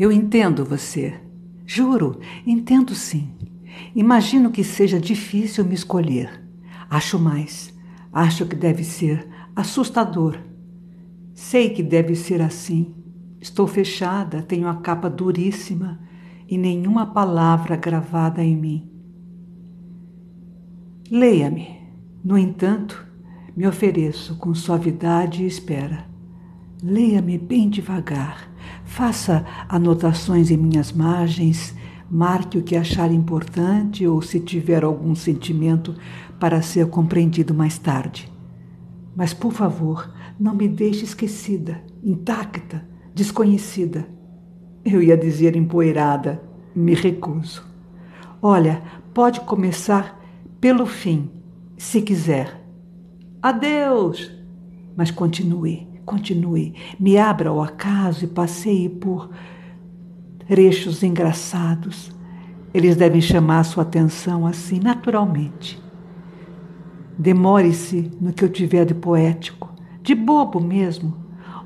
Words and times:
Eu 0.00 0.10
entendo 0.10 0.64
você. 0.64 1.12
Juro, 1.66 2.20
entendo 2.46 2.94
sim. 2.94 3.34
Imagino 3.94 4.50
que 4.50 4.64
seja 4.64 4.98
difícil 4.98 5.62
me 5.62 5.74
escolher. 5.74 6.42
Acho 6.88 7.18
mais. 7.18 7.78
Acho 8.10 8.46
que 8.46 8.56
deve 8.56 8.82
ser 8.82 9.28
assustador. 9.54 10.38
Sei 11.34 11.68
que 11.68 11.82
deve 11.82 12.14
ser 12.14 12.40
assim. 12.40 12.94
Estou 13.42 13.66
fechada, 13.66 14.40
tenho 14.40 14.68
a 14.68 14.76
capa 14.76 15.10
duríssima 15.10 16.00
e 16.48 16.56
nenhuma 16.56 17.04
palavra 17.04 17.76
gravada 17.76 18.42
em 18.42 18.56
mim. 18.56 18.90
Leia-me. 21.10 21.78
No 22.24 22.38
entanto, 22.38 23.06
me 23.54 23.66
ofereço 23.66 24.34
com 24.36 24.54
suavidade 24.54 25.42
e 25.42 25.46
espera. 25.46 26.08
Leia-me 26.82 27.36
bem 27.36 27.68
devagar. 27.68 28.49
Faça 28.90 29.46
anotações 29.68 30.50
em 30.50 30.56
minhas 30.56 30.90
margens, 30.90 31.72
marque 32.10 32.58
o 32.58 32.62
que 32.62 32.74
achar 32.74 33.12
importante 33.12 34.04
ou 34.04 34.20
se 34.20 34.40
tiver 34.40 34.82
algum 34.82 35.14
sentimento 35.14 35.94
para 36.40 36.60
ser 36.60 36.88
compreendido 36.88 37.54
mais 37.54 37.78
tarde. 37.78 38.30
Mas, 39.14 39.32
por 39.32 39.52
favor, 39.52 40.12
não 40.38 40.56
me 40.56 40.68
deixe 40.68 41.04
esquecida, 41.04 41.80
intacta, 42.02 42.84
desconhecida. 43.14 44.08
Eu 44.84 45.00
ia 45.00 45.16
dizer 45.16 45.54
empoeirada, 45.54 46.42
me 46.74 46.92
recuso. 46.92 47.64
Olha, 48.42 48.82
pode 49.14 49.40
começar 49.42 50.20
pelo 50.60 50.84
fim, 50.84 51.30
se 51.78 52.02
quiser. 52.02 52.60
Adeus! 53.40 54.32
Mas 54.96 55.12
continue, 55.12 55.86
continue. 56.04 56.74
Me 56.98 57.16
abra 57.16 57.50
ao 57.50 57.62
acaso 57.62 58.24
e 58.24 58.28
passeie 58.28 58.88
por 58.88 59.30
trechos 60.46 61.02
engraçados. 61.02 62.10
Eles 62.72 62.96
devem 62.96 63.20
chamar 63.20 63.64
sua 63.64 63.82
atenção 63.82 64.46
assim, 64.46 64.80
naturalmente. 64.80 65.80
Demore-se 67.18 68.10
no 68.20 68.32
que 68.32 68.44
eu 68.44 68.48
tiver 68.48 68.84
de 68.84 68.94
poético, 68.94 69.72
de 70.02 70.14
bobo 70.14 70.60
mesmo, 70.60 71.16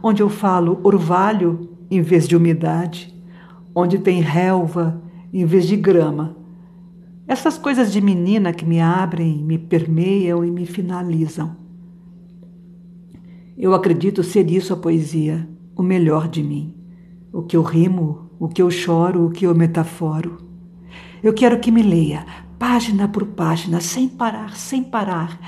onde 0.02 0.22
eu 0.22 0.28
falo 0.28 0.80
orvalho 0.82 1.70
em 1.90 2.02
vez 2.02 2.26
de 2.26 2.36
umidade, 2.36 3.14
onde 3.74 3.98
tem 3.98 4.20
relva 4.20 5.00
em 5.32 5.44
vez 5.44 5.66
de 5.66 5.76
grama. 5.76 6.36
Essas 7.26 7.56
coisas 7.56 7.92
de 7.92 8.00
menina 8.00 8.52
que 8.52 8.66
me 8.66 8.80
abrem, 8.80 9.42
me 9.42 9.58
permeiam 9.58 10.44
e 10.44 10.50
me 10.50 10.66
finalizam. 10.66 11.56
Eu 13.56 13.72
acredito 13.72 14.24
ser 14.24 14.50
isso 14.50 14.72
a 14.72 14.76
poesia, 14.76 15.48
o 15.76 15.82
melhor 15.82 16.26
de 16.26 16.42
mim. 16.42 16.74
O 17.32 17.42
que 17.42 17.56
eu 17.56 17.62
rimo, 17.62 18.28
o 18.36 18.48
que 18.48 18.60
eu 18.60 18.68
choro, 18.68 19.26
o 19.26 19.30
que 19.30 19.46
eu 19.46 19.54
metaforo. 19.54 20.38
Eu 21.22 21.32
quero 21.32 21.60
que 21.60 21.70
me 21.70 21.80
leia, 21.80 22.26
página 22.58 23.06
por 23.06 23.24
página, 23.26 23.80
sem 23.80 24.08
parar, 24.08 24.56
sem 24.56 24.82
parar. 24.82 25.38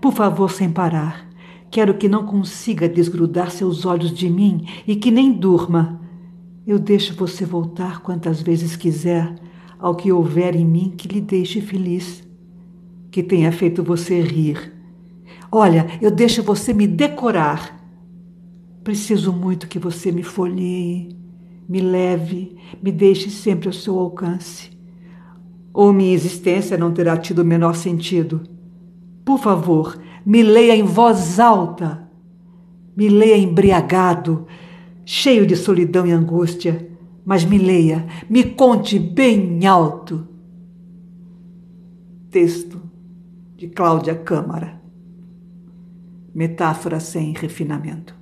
Por 0.00 0.12
favor, 0.12 0.48
sem 0.48 0.70
parar. 0.70 1.28
Quero 1.68 1.94
que 1.94 2.08
não 2.08 2.24
consiga 2.24 2.88
desgrudar 2.88 3.50
seus 3.50 3.84
olhos 3.84 4.12
de 4.12 4.30
mim 4.30 4.64
e 4.86 4.94
que 4.94 5.10
nem 5.10 5.32
durma. 5.32 6.00
Eu 6.64 6.78
deixo 6.78 7.16
você 7.16 7.44
voltar 7.44 8.00
quantas 8.00 8.40
vezes 8.40 8.76
quiser 8.76 9.34
ao 9.76 9.96
que 9.96 10.12
houver 10.12 10.54
em 10.54 10.64
mim 10.64 10.94
que 10.96 11.08
lhe 11.08 11.20
deixe 11.20 11.60
feliz, 11.60 12.26
que 13.10 13.24
tenha 13.24 13.50
feito 13.50 13.82
você 13.82 14.20
rir 14.20 14.75
Olha, 15.50 15.86
eu 16.00 16.10
deixo 16.10 16.42
você 16.42 16.72
me 16.72 16.86
decorar. 16.86 17.76
Preciso 18.82 19.32
muito 19.32 19.68
que 19.68 19.78
você 19.78 20.12
me 20.12 20.22
folheie, 20.22 21.16
me 21.68 21.80
leve, 21.80 22.56
me 22.82 22.92
deixe 22.92 23.30
sempre 23.30 23.68
ao 23.68 23.72
seu 23.72 23.98
alcance. 23.98 24.70
Ou 25.72 25.92
minha 25.92 26.14
existência 26.14 26.78
não 26.78 26.92
terá 26.92 27.16
tido 27.16 27.40
o 27.40 27.44
menor 27.44 27.74
sentido. 27.74 28.42
Por 29.24 29.38
favor, 29.38 30.00
me 30.24 30.42
leia 30.42 30.74
em 30.74 30.84
voz 30.84 31.38
alta. 31.38 32.08
Me 32.96 33.08
leia 33.08 33.36
embriagado, 33.36 34.46
cheio 35.04 35.46
de 35.46 35.54
solidão 35.54 36.06
e 36.06 36.12
angústia, 36.12 36.90
mas 37.24 37.44
me 37.44 37.58
leia, 37.58 38.06
me 38.30 38.42
conte 38.42 38.98
bem 38.98 39.66
alto. 39.66 40.26
Texto 42.30 42.80
de 43.56 43.68
Cláudia 43.68 44.14
Câmara 44.14 44.85
metáfora 46.36 47.00
sem 47.00 47.32
refinamento. 47.32 48.15